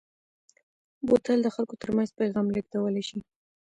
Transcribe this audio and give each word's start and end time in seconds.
بوتل 1.07 1.39
د 1.43 1.47
خلکو 1.55 1.79
ترمنځ 1.81 2.09
پیغام 2.19 2.45
لېږدولی 2.55 3.03
شي. 3.09 3.19